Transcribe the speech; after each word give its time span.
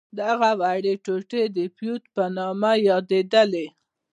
دغه 0.19 0.49
وړې 0.59 0.93
ټوټې 1.03 1.43
د 1.55 1.57
فیوډ 1.75 2.03
په 2.15 2.23
نامه 2.37 2.71
یادیدلې. 2.89 3.65